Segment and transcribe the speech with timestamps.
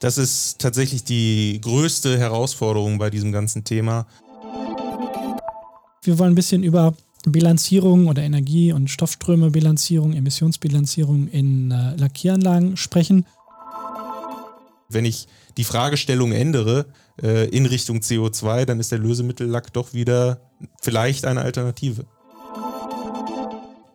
[0.00, 4.06] Das ist tatsächlich die größte Herausforderung bei diesem ganzen Thema.
[6.02, 6.94] Wir wollen ein bisschen über
[7.26, 13.26] Bilanzierung oder Energie- und Stoffströme-Bilanzierung, Emissionsbilanzierung in äh, Lackieranlagen sprechen.
[14.88, 15.26] Wenn ich
[15.56, 16.86] die Fragestellung ändere
[17.20, 20.40] äh, in Richtung CO2, dann ist der Lösemittellack doch wieder
[20.80, 22.06] vielleicht eine Alternative.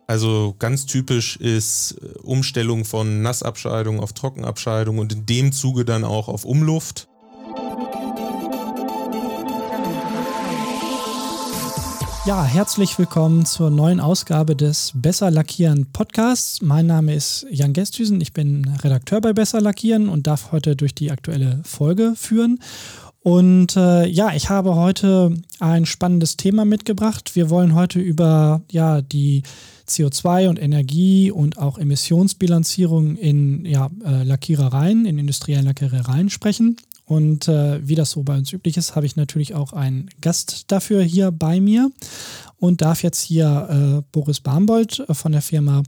[0.06, 6.04] Also ganz typisch ist äh, Umstellung von Nassabscheidung auf Trockenabscheidung und in dem Zuge dann
[6.04, 7.08] auch auf Umluft.
[12.26, 16.62] Ja, herzlich willkommen zur neuen Ausgabe des Besser Lackieren Podcasts.
[16.62, 20.94] Mein Name ist Jan Gesthüsen, ich bin Redakteur bei Besser Lackieren und darf heute durch
[20.94, 22.60] die aktuelle Folge führen.
[23.24, 27.34] Und äh, ja, ich habe heute ein spannendes Thema mitgebracht.
[27.34, 29.44] Wir wollen heute über ja, die
[29.88, 36.76] CO2 und Energie und auch Emissionsbilanzierung in ja, äh, Lackierereien, in industriellen Lackierereien sprechen.
[37.06, 40.72] Und äh, wie das so bei uns üblich ist, habe ich natürlich auch einen Gast
[40.72, 41.90] dafür hier bei mir
[42.56, 45.82] und darf jetzt hier äh, Boris Barmbold äh, von der Firma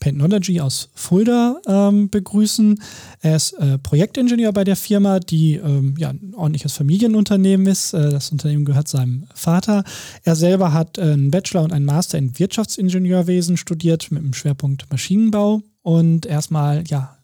[0.00, 2.82] Paintnology aus Fulda ähm, begrüßen.
[3.20, 7.92] Er ist äh, Projektingenieur bei der Firma, die ähm, ja, ein ordentliches Familienunternehmen ist.
[7.92, 9.84] Äh, das Unternehmen gehört seinem Vater.
[10.24, 14.90] Er selber hat äh, einen Bachelor und einen Master in Wirtschaftsingenieurwesen studiert mit dem Schwerpunkt
[14.90, 15.60] Maschinenbau.
[15.82, 17.18] Und erstmal, ja,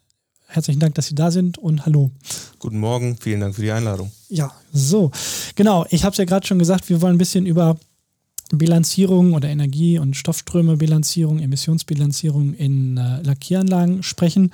[0.48, 2.10] herzlichen Dank, dass Sie da sind und hallo.
[2.58, 4.10] Guten Morgen, vielen Dank für die Einladung.
[4.28, 5.12] Ja, so,
[5.54, 5.86] genau.
[5.90, 7.78] Ich habe es ja gerade schon gesagt, wir wollen ein bisschen über
[8.50, 14.52] Bilanzierung oder Energie- und Stoffströme-Bilanzierung, Emissionsbilanzierung in äh, Lackieranlagen sprechen.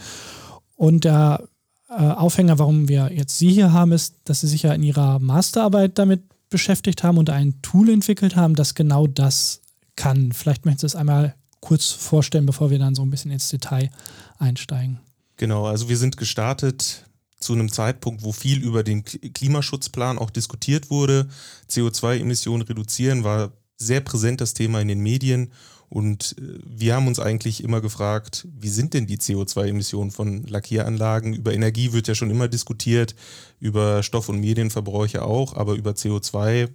[0.75, 1.45] Und der
[1.89, 5.21] äh, Aufhänger, warum wir jetzt Sie hier haben, ist, dass Sie sich ja in Ihrer
[5.21, 9.61] Masterarbeit damit beschäftigt haben und ein Tool entwickelt haben, das genau das
[9.97, 10.33] kann.
[10.33, 13.91] Vielleicht möchten Sie es einmal kurz vorstellen, bevor wir dann so ein bisschen ins Detail
[14.39, 14.99] einsteigen.
[15.37, 17.05] Genau, also wir sind gestartet
[17.39, 21.29] zu einem Zeitpunkt, wo viel über den Klimaschutzplan auch diskutiert wurde.
[21.71, 25.53] CO2-Emissionen reduzieren war sehr präsent das Thema in den Medien.
[25.89, 31.35] Und äh, wir haben uns eigentlich immer gefragt, wie sind denn die CO2-Emissionen von Lackieranlagen?
[31.35, 33.15] Über Energie wird ja schon immer diskutiert,
[33.61, 36.69] über Stoff- und Medienverbräuche auch, aber über CO2,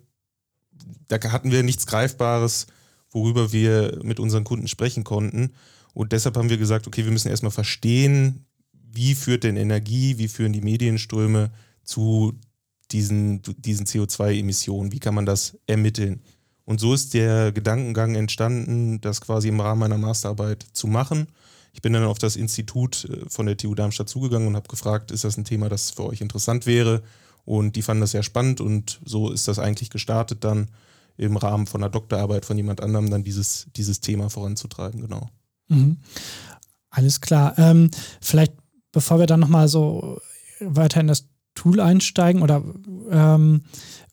[1.08, 2.68] da hatten wir nichts Greifbares,
[3.12, 5.54] worüber wir mit unseren Kunden sprechen konnten.
[5.94, 8.46] Und deshalb haben wir gesagt, okay, wir müssen erstmal verstehen,
[9.00, 11.52] wie führt denn Energie, wie führen die Medienströme
[11.86, 12.34] zu
[12.92, 16.22] diesen, diesen CO2-Emissionen, wie kann man das ermitteln?
[16.66, 21.28] Und so ist der Gedankengang entstanden, das quasi im Rahmen meiner Masterarbeit zu machen.
[21.72, 25.12] Ich bin dann auf das Institut äh, von der TU Darmstadt zugegangen und habe gefragt,
[25.12, 27.02] ist das ein Thema, das für euch interessant wäre?
[27.46, 30.68] Und die fanden das sehr spannend und so ist das eigentlich gestartet, dann
[31.16, 35.30] im Rahmen von einer Doktorarbeit von jemand anderem dann dieses, dieses Thema voranzutreiben, genau.
[35.70, 35.98] Mhm.
[36.90, 37.58] Alles klar.
[37.58, 38.54] Ähm, vielleicht,
[38.92, 40.20] bevor wir dann nochmal so
[40.60, 42.64] weiter in das Tool einsteigen oder
[43.12, 43.62] ähm,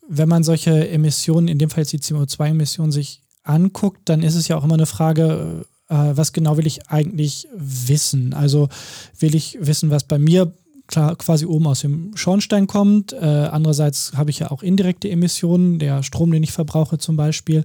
[0.09, 4.49] wenn man solche Emissionen, in dem Fall jetzt die CO2-Emissionen, sich anguckt, dann ist es
[4.49, 8.35] ja auch immer eine Frage, äh, was genau will ich eigentlich wissen?
[8.35, 8.69] Also
[9.19, 10.53] will ich wissen, was bei mir
[10.87, 13.13] klar quasi oben aus dem Schornstein kommt.
[13.13, 17.65] Äh, andererseits habe ich ja auch indirekte Emissionen, der Strom, den ich verbrauche zum Beispiel,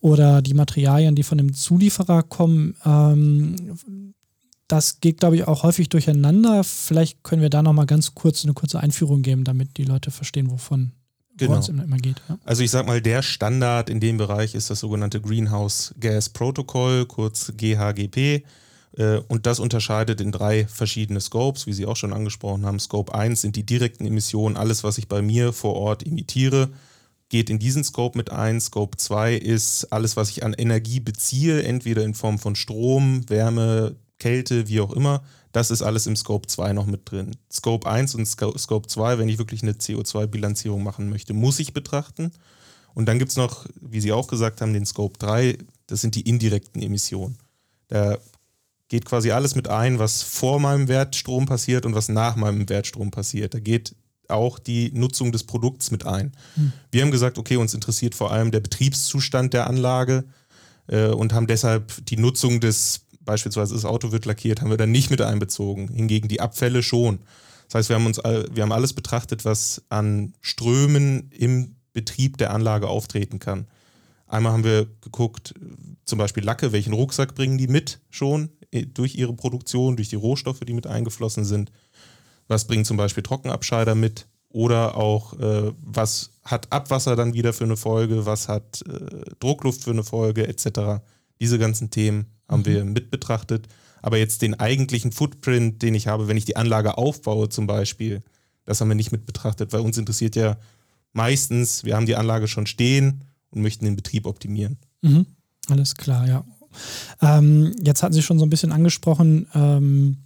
[0.00, 2.74] oder die Materialien, die von dem Zulieferer kommen.
[2.84, 4.14] Ähm,
[4.68, 6.64] das geht, glaube ich, auch häufig durcheinander.
[6.64, 10.50] Vielleicht können wir da nochmal ganz kurz eine kurze Einführung geben, damit die Leute verstehen,
[10.50, 10.92] wovon
[11.36, 11.58] genau.
[11.58, 12.20] es immer geht.
[12.28, 12.38] Ja.
[12.44, 17.06] Also ich sag mal, der Standard in dem Bereich ist das sogenannte Greenhouse Gas Protocol,
[17.06, 18.44] kurz GHGP.
[18.96, 22.80] Äh, und das unterscheidet in drei verschiedene Scopes, wie Sie auch schon angesprochen haben.
[22.80, 26.70] Scope 1 sind die direkten Emissionen, alles, was ich bei mir vor Ort emitiere,
[27.28, 28.60] geht in diesen Scope mit ein.
[28.60, 33.96] Scope 2 ist alles, was ich an Energie beziehe, entweder in Form von Strom, Wärme,
[34.18, 35.22] Kälte, wie auch immer.
[35.52, 37.36] Das ist alles im Scope 2 noch mit drin.
[37.50, 42.32] Scope 1 und Scope 2, wenn ich wirklich eine CO2-Bilanzierung machen möchte, muss ich betrachten.
[42.94, 46.14] Und dann gibt es noch, wie Sie auch gesagt haben, den Scope 3, das sind
[46.14, 47.38] die indirekten Emissionen.
[47.88, 48.18] Da
[48.88, 53.10] geht quasi alles mit ein, was vor meinem Wertstrom passiert und was nach meinem Wertstrom
[53.10, 53.54] passiert.
[53.54, 53.94] Da geht
[54.28, 56.32] auch die Nutzung des Produkts mit ein.
[56.54, 56.72] Hm.
[56.90, 60.24] Wir haben gesagt, okay, uns interessiert vor allem der Betriebszustand der Anlage
[60.88, 64.92] äh, und haben deshalb die Nutzung des beispielsweise das Auto wird lackiert, haben wir dann
[64.92, 65.88] nicht mit einbezogen.
[65.88, 67.18] Hingegen die Abfälle schon.
[67.66, 72.52] Das heißt, wir haben uns wir haben alles betrachtet, was an Strömen im Betrieb der
[72.52, 73.66] Anlage auftreten kann.
[74.26, 75.54] Einmal haben wir geguckt,
[76.04, 80.16] zum Beispiel Lacke, welchen Rucksack bringen die mit schon äh, durch ihre Produktion, durch die
[80.16, 81.70] Rohstoffe, die mit eingeflossen sind.
[82.48, 84.26] Was bringen zum Beispiel Trockenabscheider mit?
[84.48, 88.26] Oder auch, äh, was hat Abwasser dann wieder für eine Folge?
[88.26, 91.02] Was hat äh, Druckluft für eine Folge, etc.
[91.40, 92.66] Diese ganzen Themen haben mhm.
[92.66, 93.68] wir mit betrachtet.
[94.02, 98.22] Aber jetzt den eigentlichen Footprint, den ich habe, wenn ich die Anlage aufbaue zum Beispiel,
[98.64, 100.58] Das haben wir nicht mit betrachtet, weil uns interessiert ja
[101.12, 104.76] meistens, wir haben die Anlage schon stehen und möchten den Betrieb optimieren.
[105.02, 105.26] Mhm.
[105.68, 106.44] Alles klar, ja.
[107.22, 110.18] Ähm, jetzt hatten Sie schon so ein bisschen angesprochen, ähm,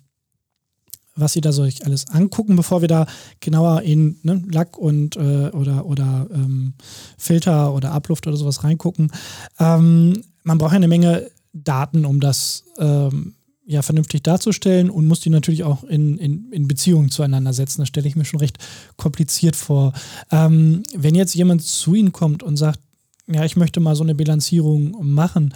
[1.15, 3.06] was Sie da so alles angucken, bevor wir da
[3.41, 6.75] genauer in ne, Lack und äh, oder, oder ähm,
[7.19, 9.13] Filter oder Abluft oder sowas reingucken.
[9.59, 13.35] Ähm, man braucht ja eine Menge Daten, um das ähm,
[13.65, 17.83] ja vernünftig darzustellen und muss die natürlich auch in, in, in Beziehungen zueinander setzen.
[17.83, 18.59] Das stelle ich mir schon recht
[18.97, 19.93] kompliziert vor.
[20.31, 22.81] Ähm, wenn jetzt jemand zu Ihnen kommt und sagt,
[23.29, 25.55] ja, ich möchte mal so eine Bilanzierung machen,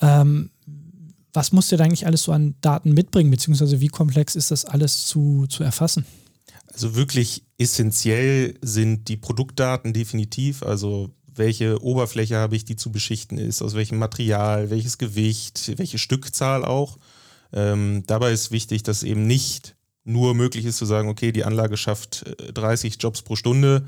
[0.00, 0.50] ähm,
[1.32, 4.64] was muss der da eigentlich alles so an Daten mitbringen, beziehungsweise wie komplex ist das
[4.64, 6.04] alles zu, zu erfassen?
[6.72, 13.38] Also wirklich essentiell sind die Produktdaten definitiv, also welche Oberfläche habe ich, die zu beschichten
[13.38, 16.98] ist, aus welchem Material, welches Gewicht, welche Stückzahl auch.
[17.52, 21.76] Ähm, dabei ist wichtig, dass eben nicht nur möglich ist zu sagen, okay, die Anlage
[21.76, 22.24] schafft
[22.54, 23.86] 30 äh, Jobs pro Stunde,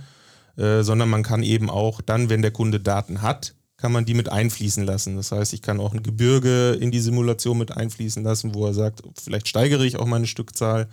[0.56, 4.14] äh, sondern man kann eben auch dann, wenn der Kunde Daten hat, kann man die
[4.14, 5.16] mit einfließen lassen.
[5.16, 8.74] Das heißt, ich kann auch ein Gebirge in die Simulation mit einfließen lassen, wo er
[8.74, 10.88] sagt, vielleicht steigere ich auch meine Stückzahl.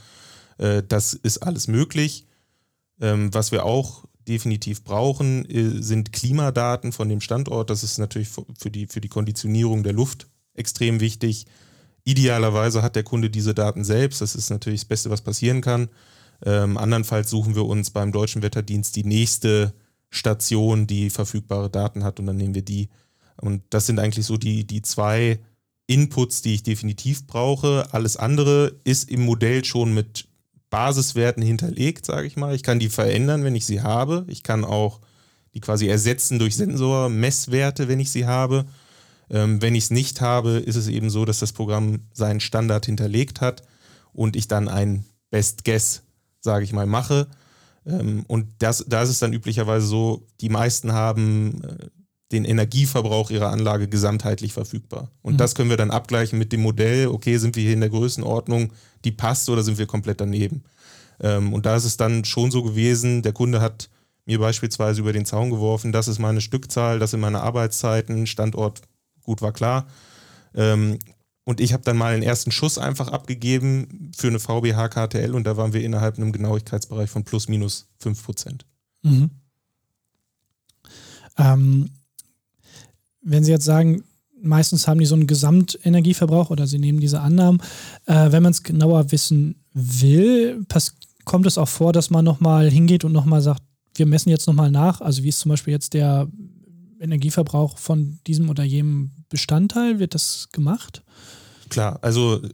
[0.58, 2.26] Äh, das ist alles möglich.
[3.00, 7.70] Ähm, was wir auch definitiv brauchen, äh, sind Klimadaten von dem Standort.
[7.70, 11.46] Das ist natürlich für die, für die Konditionierung der Luft extrem wichtig.
[12.04, 14.22] Idealerweise hat der Kunde diese Daten selbst.
[14.22, 15.90] Das ist natürlich das Beste, was passieren kann.
[16.44, 19.74] Ähm, andernfalls suchen wir uns beim Deutschen Wetterdienst die nächste
[20.10, 22.90] Station, die verfügbare Daten hat und dann nehmen wir die.
[23.40, 25.40] Und das sind eigentlich so die, die zwei
[25.88, 27.88] Inputs, die ich definitiv brauche.
[27.92, 30.28] Alles andere ist im Modell schon mit
[30.72, 32.56] Basiswerten hinterlegt, sage ich mal.
[32.56, 34.26] Ich kann die verändern, wenn ich sie habe.
[34.28, 35.02] Ich kann auch
[35.54, 38.66] die quasi ersetzen durch Sensor-Messwerte, wenn ich sie habe.
[39.30, 42.86] Ähm, wenn ich es nicht habe, ist es eben so, dass das Programm seinen Standard
[42.86, 43.64] hinterlegt hat
[44.14, 46.04] und ich dann ein Best Guess,
[46.40, 47.28] sage ich mal, mache.
[47.86, 51.88] Ähm, und das, da ist es dann üblicherweise so, die meisten haben äh,
[52.32, 55.12] den Energieverbrauch ihrer Anlage gesamtheitlich verfügbar.
[55.22, 55.38] Und mhm.
[55.38, 58.74] das können wir dann abgleichen mit dem Modell, okay, sind wir hier in der Größenordnung,
[59.04, 60.64] die passt oder sind wir komplett daneben.
[61.20, 63.90] Ähm, und da ist es dann schon so gewesen, der Kunde hat
[64.26, 68.82] mir beispielsweise über den Zaun geworfen, das ist meine Stückzahl, das sind meine Arbeitszeiten, Standort,
[69.24, 69.88] gut war klar.
[70.56, 71.00] Ähm,
[71.44, 75.46] und ich habe dann mal einen ersten Schuss einfach abgegeben für eine VBH KTL und
[75.46, 78.66] da waren wir innerhalb einem Genauigkeitsbereich von plus minus 5 Prozent.
[79.02, 79.32] Mhm.
[81.38, 81.90] Ähm,
[83.22, 84.04] wenn Sie jetzt sagen,
[84.42, 87.62] meistens haben die so einen Gesamtenergieverbrauch oder Sie nehmen diese Annahmen,
[88.06, 90.66] äh, wenn man es genauer wissen will,
[91.26, 93.62] kommt es auch vor, dass man nochmal hingeht und nochmal sagt,
[93.96, 96.28] wir messen jetzt nochmal nach, also wie ist zum Beispiel jetzt der
[97.00, 101.04] Energieverbrauch von diesem oder jenem Bestandteil, wird das gemacht?
[101.70, 102.50] Klar, also äh,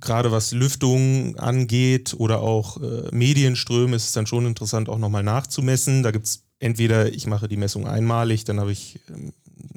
[0.00, 5.22] gerade was Lüftung angeht oder auch äh, Medienströme ist es dann schon interessant, auch nochmal
[5.22, 6.02] nachzumessen.
[6.02, 9.32] Da gibt es entweder, ich mache die Messung einmalig, dann habe ich ähm,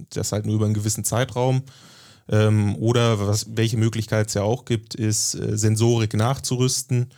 [0.10, 1.64] das halt nur über einen gewissen Zeitraum.
[2.30, 7.10] Ähm, oder was, welche Möglichkeit es ja auch gibt, ist äh, Sensorik nachzurüsten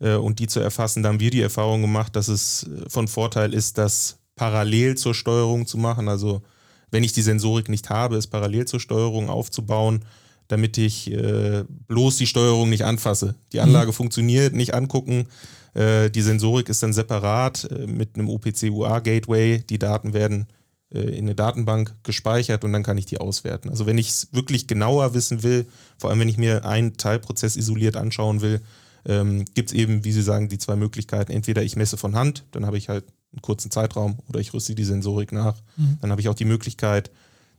[0.00, 1.02] äh, und die zu erfassen.
[1.02, 5.14] Da haben wir die Erfahrung gemacht, dass es äh, von Vorteil ist, das parallel zur
[5.14, 6.08] Steuerung zu machen.
[6.08, 6.42] Also
[6.90, 10.04] wenn ich die Sensorik nicht habe, es parallel zur Steuerung aufzubauen,
[10.48, 13.34] damit ich äh, bloß die Steuerung nicht anfasse.
[13.52, 13.94] Die Anlage mhm.
[13.94, 15.26] funktioniert, nicht angucken.
[15.74, 19.64] Äh, die Sensorik ist dann separat äh, mit einem OPC-UA-Gateway.
[19.68, 20.46] Die Daten werden
[20.90, 23.70] in eine Datenbank gespeichert und dann kann ich die auswerten.
[23.70, 25.66] Also wenn ich es wirklich genauer wissen will,
[25.98, 28.60] vor allem wenn ich mir einen Teilprozess isoliert anschauen will,
[29.04, 31.32] ähm, gibt es eben, wie Sie sagen, die zwei Möglichkeiten.
[31.32, 34.74] Entweder ich messe von Hand, dann habe ich halt einen kurzen Zeitraum, oder ich rüste
[34.74, 35.60] die Sensorik nach.
[35.76, 35.98] Mhm.
[36.00, 37.10] Dann habe ich auch die Möglichkeit,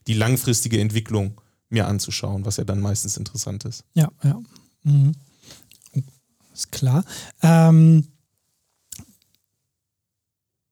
[0.07, 3.83] die langfristige Entwicklung mir anzuschauen, was ja dann meistens interessant ist.
[3.93, 4.39] Ja, ja.
[4.83, 5.11] Mhm.
[6.53, 7.03] Ist klar.
[7.41, 8.07] Ähm,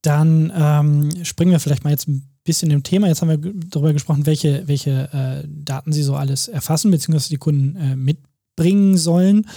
[0.01, 3.07] dann ähm, springen wir vielleicht mal jetzt ein bisschen im Thema.
[3.07, 7.37] Jetzt haben wir darüber gesprochen, welche, welche äh, Daten Sie so alles erfassen, beziehungsweise die
[7.37, 9.47] Kunden äh, mitbringen sollen.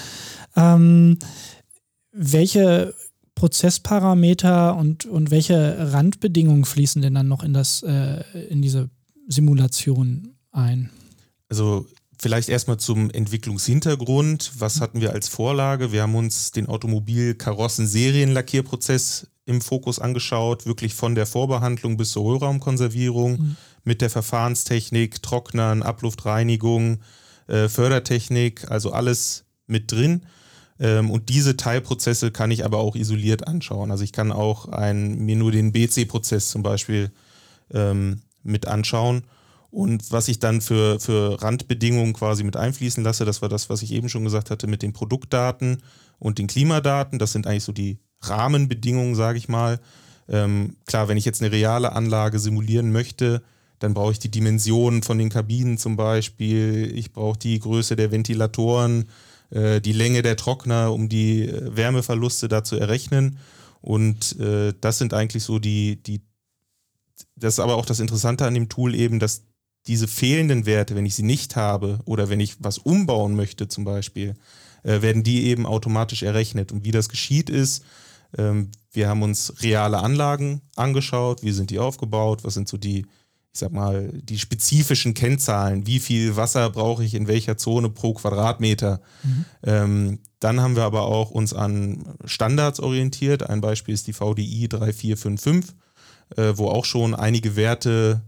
[0.56, 1.18] Ähm,
[2.10, 2.94] welche
[3.36, 8.90] Prozessparameter und, und welche Randbedingungen fließen denn dann noch in, das, äh, in diese
[9.28, 10.90] Simulation ein?
[11.48, 11.86] Also
[12.18, 14.54] vielleicht erstmal zum Entwicklungshintergrund.
[14.58, 15.92] Was hatten wir als Vorlage?
[15.92, 23.32] Wir haben uns den Automobil-Karossen-Serienlackierprozess im Fokus angeschaut, wirklich von der Vorbehandlung bis zur Hohlraumkonservierung
[23.32, 23.56] mhm.
[23.82, 27.00] mit der Verfahrenstechnik, Trocknern, Abluftreinigung,
[27.46, 30.26] äh, Fördertechnik, also alles mit drin.
[30.78, 33.90] Ähm, und diese Teilprozesse kann ich aber auch isoliert anschauen.
[33.90, 37.10] Also ich kann auch ein, mir nur den BC-Prozess zum Beispiel
[37.72, 39.22] ähm, mit anschauen.
[39.70, 43.80] Und was ich dann für, für Randbedingungen quasi mit einfließen lasse, das war das, was
[43.80, 45.82] ich eben schon gesagt hatte mit den Produktdaten
[46.18, 47.18] und den Klimadaten.
[47.18, 49.80] Das sind eigentlich so die Rahmenbedingungen, sage ich mal.
[50.28, 53.42] Ähm, klar, wenn ich jetzt eine reale Anlage simulieren möchte,
[53.78, 56.92] dann brauche ich die Dimensionen von den Kabinen zum Beispiel.
[56.94, 59.08] Ich brauche die Größe der Ventilatoren,
[59.50, 63.38] äh, die Länge der Trockner, um die äh, Wärmeverluste da zu errechnen.
[63.80, 66.20] Und äh, das sind eigentlich so die, die,
[67.36, 69.44] das ist aber auch das Interessante an dem Tool eben, dass
[69.86, 73.84] diese fehlenden Werte, wenn ich sie nicht habe oder wenn ich was umbauen möchte zum
[73.84, 74.34] Beispiel,
[74.82, 76.72] äh, werden die eben automatisch errechnet.
[76.72, 77.84] Und wie das geschieht ist,
[78.32, 83.06] wir haben uns reale Anlagen angeschaut, wie sind die aufgebaut, was sind so die,
[83.52, 88.14] ich sag mal, die spezifischen Kennzahlen, wie viel Wasser brauche ich in welcher Zone pro
[88.14, 89.00] Quadratmeter.
[89.22, 89.44] Mhm.
[89.62, 93.48] Ähm, dann haben wir aber auch uns an Standards orientiert.
[93.48, 95.74] Ein Beispiel ist die VDI 3455,
[96.36, 98.22] äh, wo auch schon einige Werte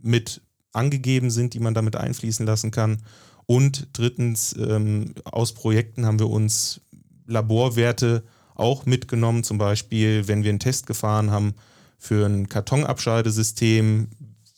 [0.00, 3.02] mit angegeben sind, die man damit einfließen lassen kann.
[3.46, 6.80] Und drittens, ähm, aus Projekten haben wir uns
[7.26, 8.24] Laborwerte
[8.56, 9.44] auch mitgenommen.
[9.44, 11.54] Zum Beispiel, wenn wir einen Test gefahren haben
[11.98, 14.08] für ein Kartonabscheidesystem,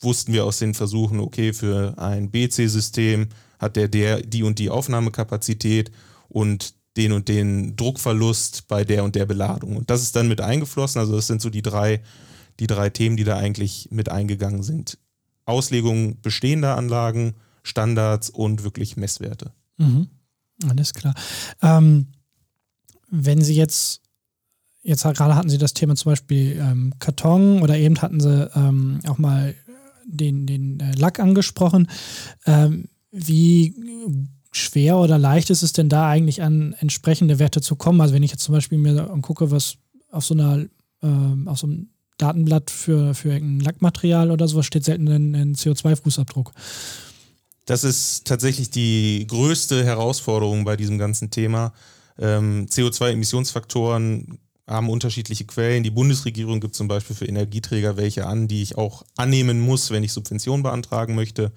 [0.01, 3.27] wussten wir aus den Versuchen, okay, für ein BC-System
[3.59, 5.91] hat der, der die und die Aufnahmekapazität
[6.29, 9.77] und den und den Druckverlust bei der und der Beladung.
[9.77, 10.99] Und das ist dann mit eingeflossen.
[10.99, 12.01] Also das sind so die drei,
[12.59, 14.97] die drei Themen, die da eigentlich mit eingegangen sind.
[15.45, 19.51] Auslegung bestehender Anlagen, Standards und wirklich Messwerte.
[19.77, 20.07] Mhm.
[20.67, 21.15] Alles klar.
[21.61, 22.07] Ähm,
[23.11, 24.01] wenn Sie jetzt,
[24.81, 28.99] jetzt gerade hatten Sie das Thema zum Beispiel ähm, Karton oder eben hatten Sie ähm,
[29.07, 29.55] auch mal
[30.05, 31.89] den, den äh, Lack angesprochen.
[32.45, 33.75] Ähm, wie
[34.51, 38.01] schwer oder leicht ist es denn da eigentlich an entsprechende Werte zu kommen?
[38.01, 39.75] Also wenn ich jetzt zum Beispiel mir angucke, was
[40.11, 40.65] auf so einer,
[41.01, 45.55] äh, auf so einem Datenblatt für, für ein Lackmaterial oder sowas steht selten ein, ein
[45.55, 46.51] CO2-Fußabdruck.
[47.65, 51.73] Das ist tatsächlich die größte Herausforderung bei diesem ganzen Thema.
[52.19, 55.83] Ähm, CO2-Emissionsfaktoren haben unterschiedliche Quellen.
[55.83, 60.03] Die Bundesregierung gibt zum Beispiel für Energieträger welche an, die ich auch annehmen muss, wenn
[60.03, 61.51] ich Subventionen beantragen möchte.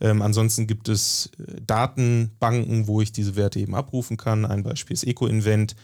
[0.00, 4.44] Ähm, ansonsten gibt es äh, Datenbanken, wo ich diese Werte eben abrufen kann.
[4.44, 5.74] Ein Beispiel ist EcoInvent.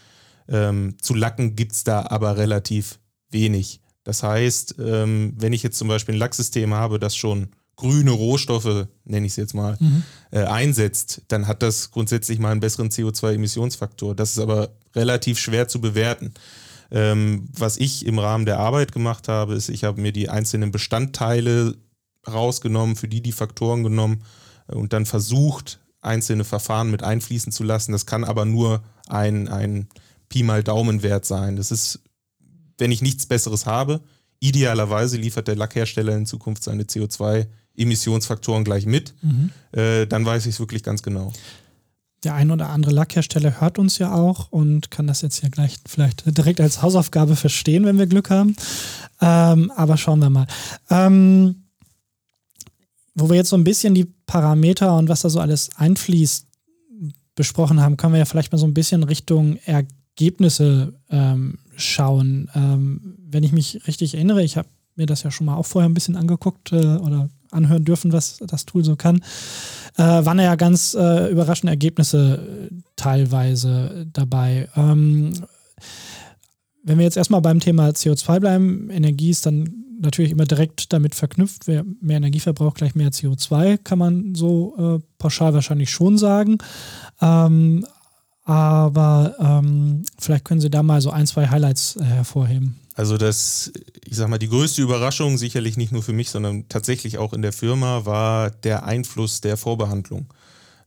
[0.49, 2.99] Ähm, zu Lacken gibt es da aber relativ
[3.31, 3.81] wenig.
[4.05, 8.89] Das heißt, ähm, wenn ich jetzt zum Beispiel ein Lacksystem habe, das schon grüne Rohstoffe,
[9.05, 10.03] nenne ich es jetzt mal, mhm.
[10.33, 14.15] äh, einsetzt, dann hat das grundsätzlich mal einen besseren CO2-Emissionsfaktor.
[14.15, 16.35] Das ist aber relativ schwer zu bewerten.
[16.91, 20.73] Ähm, was ich im Rahmen der Arbeit gemacht habe, ist, ich habe mir die einzelnen
[20.73, 21.77] Bestandteile
[22.27, 24.25] rausgenommen, für die die Faktoren genommen
[24.67, 27.93] äh, und dann versucht, einzelne Verfahren mit einfließen zu lassen.
[27.93, 29.89] Das kann aber nur ein, ein
[30.29, 31.55] Pi mal Daumenwert sein.
[31.55, 32.01] Das ist,
[32.77, 34.01] wenn ich nichts Besseres habe,
[34.41, 37.47] idealerweise liefert der Lackhersteller in Zukunft seine CO2
[37.79, 39.51] Emissionsfaktoren gleich mit, mhm.
[39.73, 41.33] äh, dann weiß ich es wirklich ganz genau.
[42.25, 45.77] Der ein oder andere Lackhersteller hört uns ja auch und kann das jetzt ja gleich
[45.87, 48.57] vielleicht direkt als Hausaufgabe verstehen, wenn wir Glück haben.
[49.21, 50.47] Ähm, aber schauen wir mal.
[50.91, 51.63] Ähm,
[53.15, 56.47] wo wir jetzt so ein bisschen die Parameter und was da so alles einfließt
[57.35, 62.51] besprochen haben, können wir ja vielleicht mal so ein bisschen Richtung Ergebnisse ähm, schauen.
[62.55, 65.89] Ähm, wenn ich mich richtig erinnere, ich habe mir das ja schon mal auch vorher
[65.89, 69.23] ein bisschen angeguckt äh, oder anhören dürfen, was das Tool so kann,
[69.97, 74.69] äh, waren ja ganz äh, überraschende Ergebnisse äh, teilweise dabei.
[74.77, 75.33] Ähm,
[76.83, 81.15] wenn wir jetzt erstmal beim Thema CO2 bleiben, Energie ist dann natürlich immer direkt damit
[81.15, 81.67] verknüpft.
[81.67, 86.59] Wer mehr Energie verbraucht, gleich mehr CO2, kann man so äh, pauschal wahrscheinlich schon sagen.
[87.21, 87.85] Ähm,
[88.45, 92.77] aber ähm, vielleicht können Sie da mal so ein, zwei Highlights äh, hervorheben.
[92.99, 93.71] Also das,
[94.05, 97.43] ich sag mal, die größte Überraschung, sicherlich nicht nur für mich, sondern tatsächlich auch in
[97.43, 100.35] der Firma, war der Einfluss der Vorbehandlung.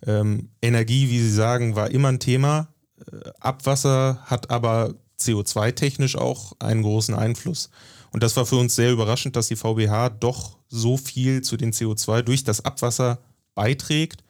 [0.05, 2.67] Ähm, Energie, wie Sie sagen, war immer ein Thema.
[2.99, 7.69] Äh, Abwasser hat aber CO2-technisch auch einen großen Einfluss.
[8.11, 11.71] Und das war für uns sehr überraschend, dass die VBH doch so viel zu den
[11.71, 13.19] CO2 durch das Abwasser
[13.55, 14.21] beiträgt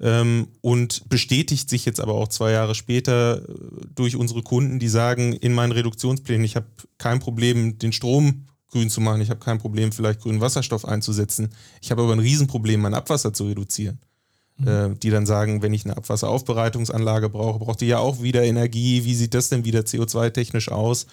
[0.00, 3.52] ähm, und bestätigt sich jetzt aber auch zwei Jahre später äh,
[3.94, 6.66] durch unsere Kunden, die sagen, in meinen Reduktionsplänen, ich habe
[6.98, 11.50] kein Problem, den Strom grün zu machen, ich habe kein Problem, vielleicht grünen Wasserstoff einzusetzen.
[11.82, 13.98] Ich habe aber ein Riesenproblem, mein Abwasser zu reduzieren.
[14.56, 14.68] Mhm.
[14.68, 19.04] Äh, die dann sagen, wenn ich eine Abwasseraufbereitungsanlage brauche, braucht die ja auch wieder Energie.
[19.04, 21.06] Wie sieht das denn wieder CO2-technisch aus?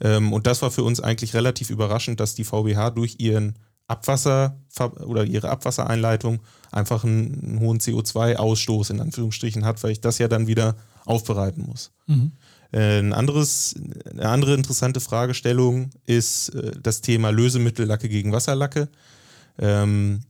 [0.00, 3.54] Ähm, und das war für uns eigentlich relativ überraschend, dass die VBH durch ihren
[3.86, 4.58] Abwasser
[5.04, 6.40] oder ihre Abwassereinleitung
[6.72, 11.64] einfach einen, einen hohen CO2-Ausstoß in Anführungsstrichen hat, weil ich das ja dann wieder aufbereiten
[11.66, 11.92] muss.
[12.06, 12.32] Mhm.
[12.72, 13.74] Äh, ein anderes,
[14.10, 18.88] eine andere interessante Fragestellung ist äh, das Thema Lösemittellacke gegen Wasserlacke.
[19.58, 20.20] Ähm,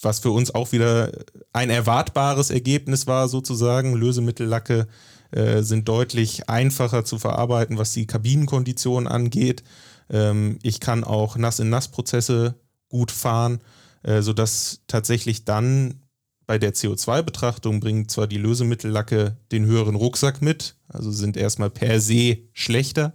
[0.00, 1.10] was für uns auch wieder
[1.52, 3.94] ein erwartbares Ergebnis war, sozusagen.
[3.94, 4.86] Lösemittellacke
[5.30, 9.64] äh, sind deutlich einfacher zu verarbeiten, was die Kabinenkonditionen angeht.
[10.10, 12.54] Ähm, ich kann auch Nass-in-Nass-Prozesse
[12.88, 13.60] gut fahren,
[14.02, 16.00] äh, sodass tatsächlich dann
[16.46, 22.00] bei der CO2-Betrachtung bringt zwar die Lösemittellacke den höheren Rucksack mit, also sind erstmal per
[22.00, 23.14] se schlechter,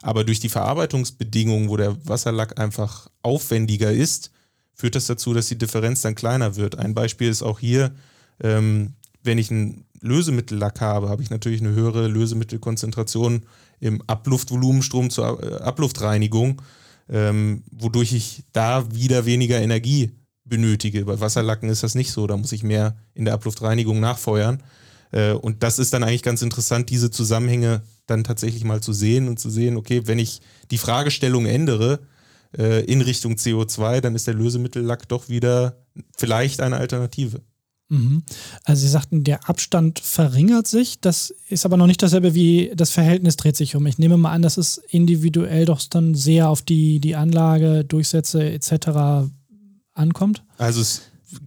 [0.00, 4.30] aber durch die Verarbeitungsbedingungen, wo der Wasserlack einfach aufwendiger ist,
[4.74, 6.78] führt das dazu, dass die Differenz dann kleiner wird.
[6.78, 7.94] Ein Beispiel ist auch hier,
[8.42, 13.42] ähm, wenn ich einen Lösemittellack habe, habe ich natürlich eine höhere Lösemittelkonzentration
[13.80, 16.60] im Abluftvolumenstrom zur äh, Abluftreinigung,
[17.08, 20.12] ähm, wodurch ich da wieder weniger Energie
[20.44, 21.04] benötige.
[21.04, 24.62] Bei Wasserlacken ist das nicht so, da muss ich mehr in der Abluftreinigung nachfeuern.
[25.12, 29.28] Äh, und das ist dann eigentlich ganz interessant, diese Zusammenhänge dann tatsächlich mal zu sehen
[29.28, 32.00] und zu sehen, okay, wenn ich die Fragestellung ändere
[32.58, 35.76] äh, in Richtung CO2, dann ist der Lösemittellack doch wieder
[36.16, 37.42] vielleicht eine Alternative.
[37.92, 38.22] Mhm.
[38.64, 41.00] Also Sie sagten, der Abstand verringert sich.
[41.00, 43.86] Das ist aber noch nicht dasselbe wie das Verhältnis dreht sich um.
[43.86, 48.50] Ich nehme mal an, dass es individuell doch dann sehr auf die, die Anlage, Durchsätze
[48.50, 49.28] etc.
[49.92, 50.42] ankommt.
[50.56, 51.02] Also es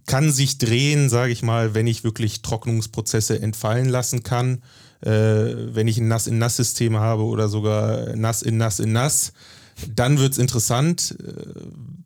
[0.06, 4.62] kann sich drehen, sage ich mal, wenn ich wirklich Trocknungsprozesse entfallen lassen kann.
[5.00, 5.10] Äh,
[5.74, 9.32] wenn ich ein Nass-in-Nass-System habe oder sogar Nass in Nass in Nass,
[9.94, 11.16] dann wird es interessant.
[11.20, 11.32] Äh,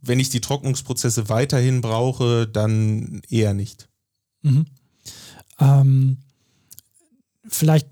[0.00, 3.89] wenn ich die Trocknungsprozesse weiterhin brauche, dann eher nicht.
[4.42, 4.66] Mhm.
[5.58, 6.18] Ähm,
[7.46, 7.88] vielleicht,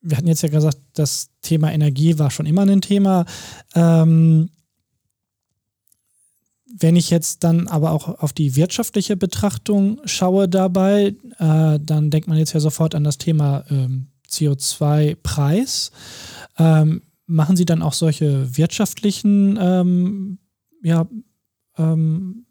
[0.00, 3.26] wir hatten jetzt ja gesagt, das Thema Energie war schon immer ein Thema.
[3.74, 4.50] Ähm,
[6.78, 12.28] wenn ich jetzt dann aber auch auf die wirtschaftliche Betrachtung schaue dabei, äh, dann denkt
[12.28, 15.90] man jetzt ja sofort an das Thema ähm, CO2-Preis.
[16.58, 20.38] Ähm, machen Sie dann auch solche wirtschaftlichen ähm,
[20.82, 21.06] ja,
[21.76, 22.46] ähm,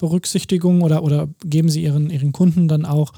[0.00, 3.12] Berücksichtigung oder, oder geben Sie Ihren, Ihren Kunden dann auch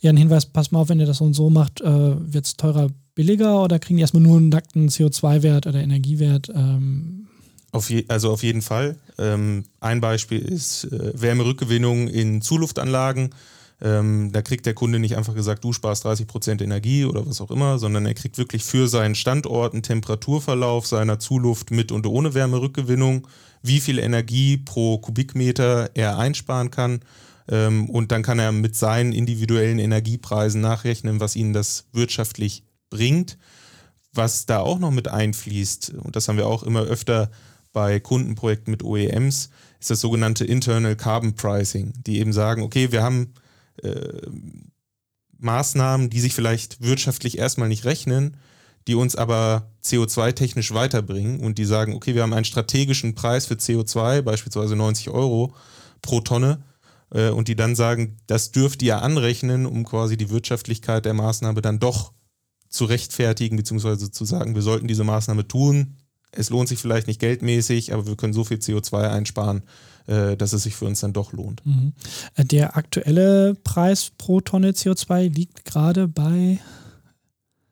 [0.00, 2.56] ihren Hinweis, pass mal auf, wenn ihr das so und so macht, äh, wird es
[2.56, 6.48] teurer, billiger oder kriegen die erstmal nur einen nackten CO2-Wert oder Energiewert?
[6.54, 7.26] Ähm?
[7.72, 8.96] Auf je, also auf jeden Fall.
[9.18, 13.30] Ähm, ein Beispiel ist äh, Wärmerückgewinnung in Zuluftanlagen.
[13.82, 17.40] Ähm, da kriegt der Kunde nicht einfach gesagt, du sparst 30 Prozent Energie oder was
[17.40, 22.06] auch immer, sondern er kriegt wirklich für seinen Standort einen Temperaturverlauf seiner Zuluft mit und
[22.06, 23.26] ohne Wärmerückgewinnung
[23.62, 27.00] wie viel Energie pro Kubikmeter er einsparen kann.
[27.48, 33.38] Ähm, und dann kann er mit seinen individuellen Energiepreisen nachrechnen, was ihnen das wirtschaftlich bringt.
[34.12, 37.30] Was da auch noch mit einfließt, und das haben wir auch immer öfter
[37.72, 43.02] bei Kundenprojekten mit OEMs, ist das sogenannte Internal Carbon Pricing, die eben sagen, okay, wir
[43.02, 43.32] haben
[43.82, 44.22] äh,
[45.38, 48.36] Maßnahmen, die sich vielleicht wirtschaftlich erstmal nicht rechnen,
[48.86, 53.54] die uns aber CO2-technisch weiterbringen und die sagen, okay, wir haben einen strategischen Preis für
[53.54, 55.54] CO2, beispielsweise 90 Euro
[56.02, 56.62] pro Tonne,
[57.12, 61.60] äh, und die dann sagen, das dürft ihr anrechnen, um quasi die Wirtschaftlichkeit der Maßnahme
[61.62, 62.12] dann doch
[62.68, 65.96] zu rechtfertigen, beziehungsweise zu sagen, wir sollten diese Maßnahme tun.
[66.32, 69.62] Es lohnt sich vielleicht nicht geldmäßig, aber wir können so viel CO2 einsparen,
[70.10, 71.64] äh, dass es sich für uns dann doch lohnt.
[71.64, 71.92] Mhm.
[72.36, 76.58] Der aktuelle Preis pro Tonne CO2 liegt gerade bei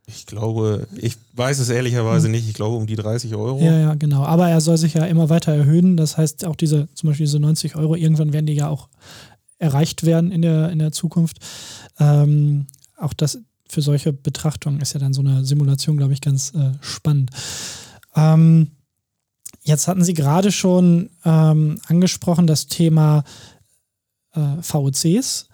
[0.06, 2.32] ich glaube, ich weiß es ehrlicherweise hm.
[2.32, 2.48] nicht.
[2.48, 3.60] Ich glaube um die 30 Euro.
[3.60, 4.24] Ja, ja, genau.
[4.24, 5.98] Aber er soll sich ja immer weiter erhöhen.
[5.98, 8.88] Das heißt, auch diese, zum Beispiel diese 90 Euro, irgendwann werden die ja auch
[9.58, 11.40] erreicht werden in der, in der Zukunft.
[12.00, 16.54] Ähm, auch das für solche Betrachtungen ist ja dann so eine Simulation, glaube ich, ganz
[16.54, 17.30] äh, spannend.
[18.16, 18.70] Ähm,
[19.68, 23.24] jetzt hatten Sie gerade schon ähm, angesprochen das Thema
[24.34, 25.48] äh, VOCs.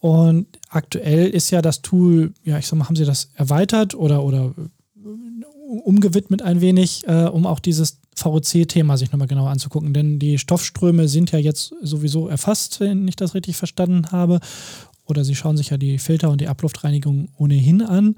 [0.00, 4.24] Und aktuell ist ja das Tool, ja, ich sag mal, haben Sie das erweitert oder,
[4.24, 5.44] oder äh,
[5.84, 9.92] umgewidmet ein wenig, äh, um auch dieses VOC-Thema sich nochmal genauer anzugucken.
[9.92, 14.40] Denn die Stoffströme sind ja jetzt sowieso erfasst, wenn ich das richtig verstanden habe.
[15.04, 18.16] Oder Sie schauen sich ja die Filter und die Abluftreinigung ohnehin an.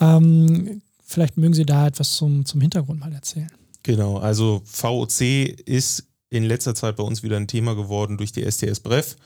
[0.00, 3.50] Ähm, vielleicht mögen Sie da etwas zum, zum Hintergrund mal erzählen.
[3.88, 5.22] Genau, also VOC
[5.64, 9.16] ist in letzter Zeit bei uns wieder ein Thema geworden durch die STS Bref.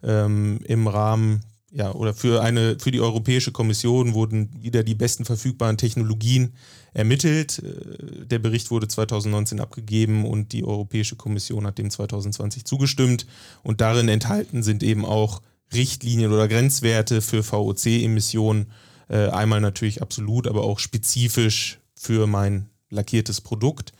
[0.00, 1.40] Ähm, Im Rahmen
[1.72, 6.52] ja, oder für eine, für die Europäische Kommission wurden wieder die besten verfügbaren Technologien
[6.92, 7.64] ermittelt.
[7.64, 13.26] Äh, der Bericht wurde 2019 abgegeben und die Europäische Kommission hat dem 2020 zugestimmt.
[13.64, 15.42] Und darin enthalten sind eben auch
[15.74, 18.70] Richtlinien oder Grenzwerte für VOC-Emissionen.
[19.08, 23.92] Äh, einmal natürlich absolut, aber auch spezifisch für mein lackiertes Produkt.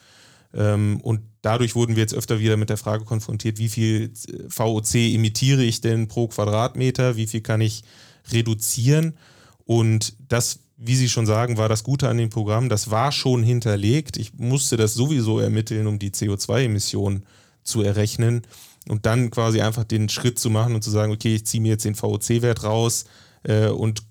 [0.55, 4.49] Ähm, und dadurch wurden wir jetzt öfter wieder mit der Frage konfrontiert, wie viel äh,
[4.49, 7.85] VOC emitiere ich denn pro Quadratmeter, wie viel kann ich
[8.31, 9.15] reduzieren.
[9.65, 13.43] Und das, wie Sie schon sagen, war das Gute an dem Programm, das war schon
[13.43, 14.17] hinterlegt.
[14.17, 17.25] Ich musste das sowieso ermitteln, um die CO2-Emissionen
[17.63, 18.43] zu errechnen
[18.89, 21.71] und dann quasi einfach den Schritt zu machen und zu sagen, okay, ich ziehe mir
[21.71, 23.05] jetzt den VOC-Wert raus
[23.45, 24.03] äh, und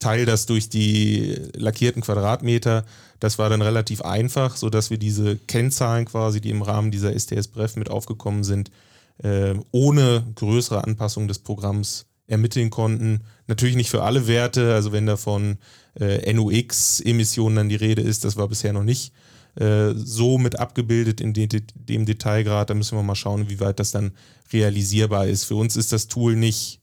[0.00, 2.84] teile das durch die lackierten Quadratmeter.
[3.20, 7.76] Das war dann relativ einfach, sodass wir diese Kennzahlen quasi, die im Rahmen dieser STS-Bref
[7.76, 8.70] mit aufgekommen sind,
[9.22, 13.20] äh, ohne größere Anpassung des Programms ermitteln konnten.
[13.46, 15.58] Natürlich nicht für alle Werte, also wenn da von
[15.98, 19.12] äh, NOx-Emissionen dann die Rede ist, das war bisher noch nicht
[19.56, 22.70] äh, so mit abgebildet in de dem Detailgrad.
[22.70, 24.12] Da müssen wir mal schauen, wie weit das dann
[24.52, 25.44] realisierbar ist.
[25.44, 26.79] Für uns ist das Tool nicht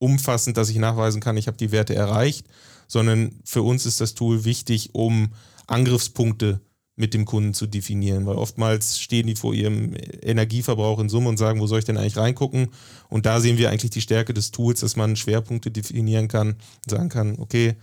[0.00, 2.48] umfassend, dass ich nachweisen kann, ich habe die Werte erreicht,
[2.88, 5.28] sondern für uns ist das Tool wichtig, um
[5.68, 6.60] Angriffspunkte
[6.96, 11.38] mit dem Kunden zu definieren, weil oftmals stehen die vor ihrem Energieverbrauch in Summe und
[11.38, 12.68] sagen, wo soll ich denn eigentlich reingucken?
[13.08, 16.90] Und da sehen wir eigentlich die Stärke des Tools, dass man Schwerpunkte definieren kann und
[16.90, 17.76] sagen kann, okay,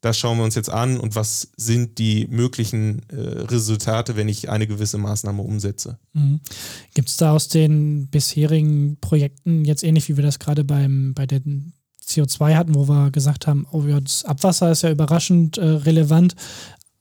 [0.00, 4.48] das schauen wir uns jetzt an und was sind die möglichen äh, Resultate, wenn ich
[4.50, 5.98] eine gewisse Maßnahme umsetze.
[6.12, 6.40] Mhm.
[6.94, 11.26] Gibt es da aus den bisherigen Projekten jetzt ähnlich wie wir das gerade beim bei
[11.26, 11.72] den
[12.06, 16.36] CO2 hatten, wo wir gesagt haben, oh ja, das Abwasser ist ja überraschend äh, relevant,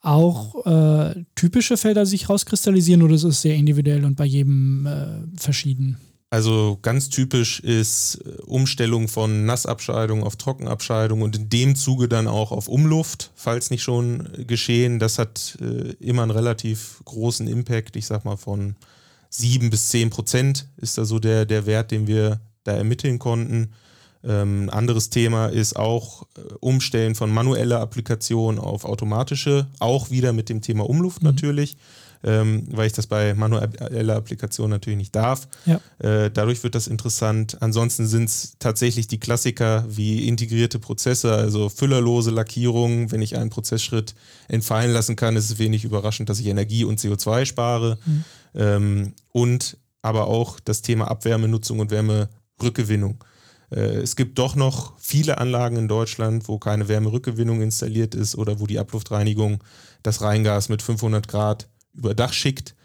[0.02, 5.40] auch äh, typische Felder sich rauskristallisieren oder ist es sehr individuell und bei jedem äh,
[5.40, 5.98] verschieden?
[6.30, 12.28] Also ganz typisch ist äh, Umstellung von Nassabscheidung auf Trockenabscheidung und in dem Zuge dann
[12.28, 15.00] auch auf Umluft, falls nicht schon geschehen.
[15.00, 17.96] Das hat äh, immer einen relativ großen Impact.
[17.96, 18.76] Ich sag mal von
[19.30, 23.74] 7 bis 10 Prozent ist da so der, der Wert, den wir da ermitteln konnten.
[24.24, 30.34] Ähm, ein anderes Thema ist auch äh, Umstellen von manueller Applikation auf automatische, auch wieder
[30.34, 31.30] mit dem Thema Umluft mhm.
[31.30, 31.78] natürlich
[32.26, 35.48] ähm, weil ich das bei manueller Applikation natürlich nicht darf.
[35.66, 35.80] Ja.
[36.00, 37.62] Äh, dadurch wird das interessant.
[37.62, 43.12] Ansonsten sind es tatsächlich die Klassiker wie integrierte Prozesse, also füllerlose Lackierungen.
[43.12, 44.16] Wenn ich einen Prozessschritt
[44.48, 48.00] entfallen lassen kann, ist es wenig überraschend, dass ich Energie und CO2 spare.
[48.06, 48.24] Mhm.
[48.56, 53.24] Ähm, und aber auch das Thema Abwärmenutzung und Wärmerückgewinnung.
[53.70, 58.60] Äh, es gibt doch noch viele Anlagen in Deutschland, wo keine Wärmerückgewinnung installiert ist oder
[58.60, 59.64] wo die Abluftreinigung
[60.02, 62.76] das Reingas mit 500 Grad über Dach schickt.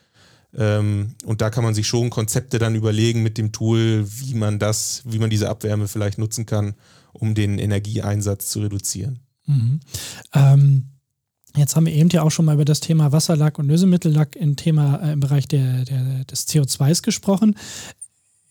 [0.57, 4.59] Ähm, und da kann man sich schon Konzepte dann überlegen mit dem Tool, wie man
[4.59, 6.75] das, wie man diese Abwärme vielleicht nutzen kann,
[7.13, 9.21] um den Energieeinsatz zu reduzieren.
[9.47, 9.81] Mhm.
[10.35, 10.87] Ähm,
[11.57, 14.57] jetzt haben wir eben ja auch schon mal über das Thema Wasserlack und Lösemittellack im
[14.57, 17.57] Thema äh, im Bereich der, der, des CO2s gesprochen.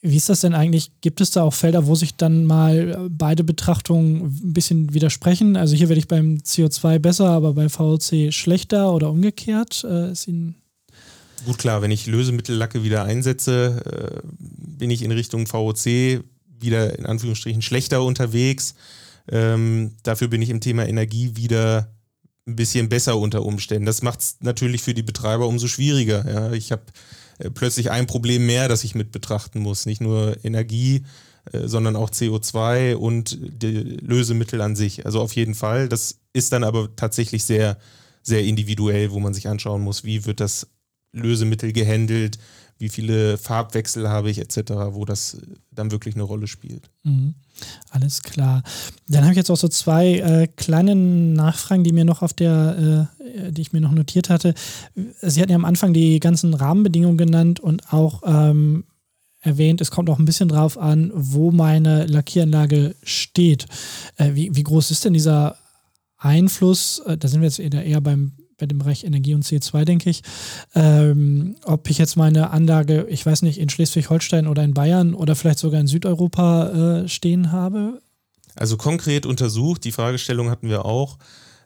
[0.02, 0.92] Wie ist das denn eigentlich?
[1.02, 5.58] Gibt es da auch Felder, wo sich dann mal äh, beide Betrachtungen ein bisschen widersprechen?
[5.58, 9.84] Also hier werde ich beim CO2 besser, aber bei VOC schlechter oder umgekehrt?
[9.84, 10.56] Äh, ist Ihnen
[11.46, 16.22] Gut, klar, wenn ich Lösemittellacke wieder einsetze, äh, bin ich in Richtung VOC
[16.60, 18.76] wieder in Anführungsstrichen schlechter unterwegs.
[19.32, 21.94] Ähm, dafür bin ich im Thema Energie wieder
[22.48, 23.86] ein bisschen besser unter Umständen.
[23.86, 26.26] Das macht es natürlich für die Betreiber umso schwieriger.
[26.30, 26.52] Ja.
[26.52, 26.84] Ich habe
[27.54, 29.86] plötzlich ein Problem mehr, das ich mit betrachten muss.
[29.86, 31.04] Nicht nur Energie,
[31.52, 35.06] äh, sondern auch CO2 und Lösemittel an sich.
[35.06, 35.90] Also auf jeden Fall.
[35.90, 37.78] Das ist dann aber tatsächlich sehr,
[38.22, 40.68] sehr individuell, wo man sich anschauen muss, wie wird das
[41.12, 42.38] Lösemittel gehandelt,
[42.80, 45.38] wie viele Farbwechsel habe ich etc., wo das
[45.72, 46.90] dann wirklich eine Rolle spielt.
[47.04, 47.36] Mhm.
[47.90, 48.64] Alles klar.
[49.10, 53.10] Dann habe ich jetzt auch so zwei äh, kleine Nachfragen, die mir noch auf der,
[53.20, 54.54] äh, die ich mir noch notiert hatte.
[55.22, 58.86] Sie hatten ja am Anfang die ganzen Rahmenbedingungen genannt und auch ähm,
[59.42, 63.66] erwähnt, es kommt auch ein bisschen drauf an, wo meine Lackieranlage steht.
[64.16, 65.58] Äh, wie, wie groß ist denn dieser
[66.18, 67.00] Einfluss?
[67.00, 70.22] Äh, da sind wir jetzt eher beim bei dem Bereich Energie und CO2, denke ich.
[70.76, 75.36] Ähm, ob ich jetzt meine Anlage, ich weiß nicht, in Schleswig-Holstein oder in Bayern oder
[75.36, 78.02] vielleicht sogar in Südeuropa äh, stehen habe?
[78.56, 81.18] Also konkret untersucht, die Fragestellung hatten wir auch.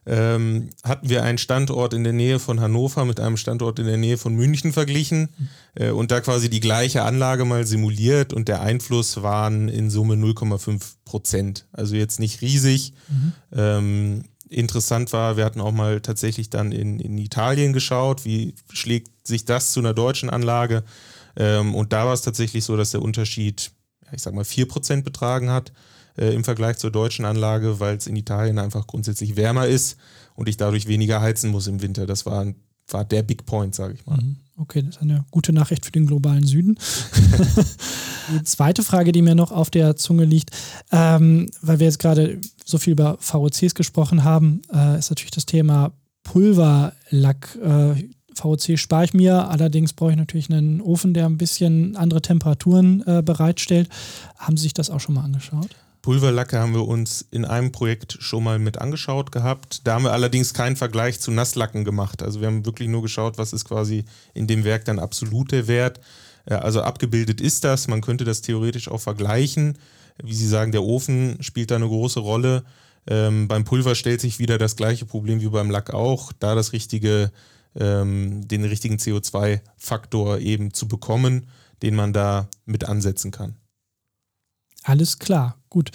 [0.06, 3.95] Ähm, hatten wir einen Standort in der Nähe von Hannover mit einem Standort in der
[3.95, 5.29] Nähe von München verglichen
[5.75, 10.15] äh, und da quasi die gleiche Anlage mal simuliert und der Einfluss waren in Summe
[10.15, 11.67] 0,5 Prozent.
[11.71, 12.93] Also jetzt nicht riesig.
[13.08, 13.34] Mhm.
[13.56, 14.23] Ähm,
[14.54, 19.46] interessant war, wir hatten auch mal tatsächlich dann in, in Italien geschaut, wie schlägt sich
[19.46, 20.84] das zu einer deutschen Anlage.
[21.36, 23.72] Ähm, und da war es tatsächlich so, dass der Unterschied,
[24.12, 25.72] ich sag mal, 4% betragen hat
[26.18, 29.98] äh, im Vergleich zur deutschen Anlage, weil es in Italien einfach grundsätzlich wärmer ist
[30.36, 32.06] und ich dadurch weniger heizen muss im Winter.
[32.06, 32.46] Das war,
[32.88, 34.17] war der Big Point, sage ich mal.
[34.17, 34.38] Mhm.
[34.56, 36.78] Okay, das ist eine gute Nachricht für den globalen Süden.
[38.32, 40.52] die zweite Frage, die mir noch auf der Zunge liegt,
[40.91, 45.48] ähm, weil wir jetzt gerade so viel über VOCs gesprochen haben, äh, ist natürlich das
[45.48, 45.91] Thema
[46.24, 47.58] Pulverlack.
[47.63, 52.22] Äh, VOC spare ich mir, allerdings brauche ich natürlich einen Ofen, der ein bisschen andere
[52.22, 53.89] Temperaturen äh, bereitstellt.
[54.38, 55.69] Haben Sie sich das auch schon mal angeschaut?
[56.04, 59.88] Pulverlacke haben wir uns in einem Projekt schon mal mit angeschaut gehabt.
[59.88, 62.22] Da haben wir allerdings keinen Vergleich zu Nasslacken gemacht.
[62.22, 65.68] Also wir haben wirklich nur geschaut, was ist quasi in dem Werk dann absolut der
[65.70, 66.02] Wert.
[66.46, 67.88] Also abgebildet ist das.
[67.88, 69.78] Man könnte das theoretisch auch vergleichen.
[70.22, 72.66] Wie Sie sagen, der Ofen spielt da eine große Rolle.
[73.08, 76.74] Ähm, beim Pulver stellt sich wieder das gleiche Problem wie beim Lack auch, da das
[76.74, 77.32] richtige,
[77.80, 81.48] ähm, den richtigen CO2-Faktor eben zu bekommen,
[81.82, 83.56] den man da mit ansetzen kann.
[84.84, 85.91] Alles klar, gut.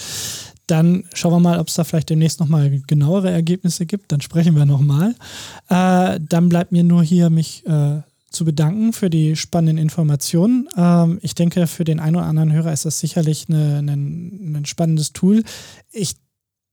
[0.66, 4.12] Dann schauen wir mal, ob es da vielleicht demnächst nochmal genauere Ergebnisse gibt.
[4.12, 5.14] Dann sprechen wir nochmal.
[5.68, 10.68] Äh, dann bleibt mir nur hier mich äh, zu bedanken für die spannenden Informationen.
[10.76, 14.66] Ähm, ich denke, für den einen oder anderen Hörer ist das sicherlich eine, eine, ein
[14.66, 15.42] spannendes Tool.
[15.90, 16.16] Ich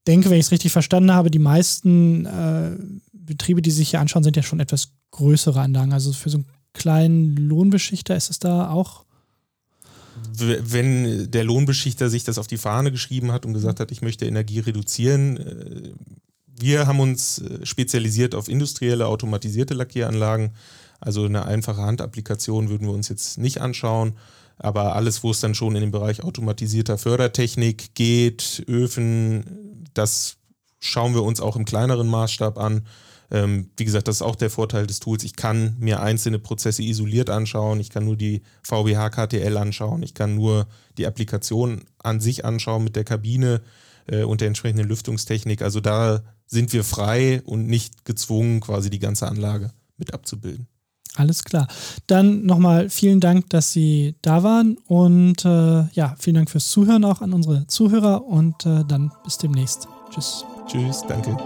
[0.07, 2.71] denke, wenn ich es richtig verstanden habe, die meisten äh,
[3.13, 5.93] Betriebe, die sich hier anschauen, sind ja schon etwas größere Anlagen.
[5.93, 9.04] Also für so einen kleinen Lohnbeschichter ist es da auch.
[10.37, 14.25] Wenn der Lohnbeschichter sich das auf die Fahne geschrieben hat und gesagt hat, ich möchte
[14.25, 15.93] Energie reduzieren, äh,
[16.57, 20.51] wir haben uns äh, spezialisiert auf industrielle automatisierte Lackieranlagen.
[20.99, 24.13] Also eine einfache Handapplikation würden wir uns jetzt nicht anschauen.
[24.57, 30.37] Aber alles, wo es dann schon in den Bereich automatisierter Fördertechnik geht, Öfen, das
[30.79, 32.85] schauen wir uns auch im kleineren Maßstab an.
[33.31, 35.23] Ähm, wie gesagt, das ist auch der Vorteil des Tools.
[35.23, 37.79] Ich kann mir einzelne Prozesse isoliert anschauen.
[37.79, 40.03] Ich kann nur die VBH KTL anschauen.
[40.03, 43.61] Ich kann nur die Applikation an sich anschauen mit der Kabine
[44.07, 45.61] äh, und der entsprechenden Lüftungstechnik.
[45.61, 50.67] Also da sind wir frei und nicht gezwungen, quasi die ganze Anlage mit abzubilden.
[51.15, 51.67] Alles klar.
[52.07, 57.05] Dann nochmal vielen Dank, dass Sie da waren und äh, ja, vielen Dank fürs Zuhören
[57.05, 59.87] auch an unsere Zuhörer und äh, dann bis demnächst.
[60.11, 60.43] Tschüss.
[60.67, 61.37] Tschüss, danke.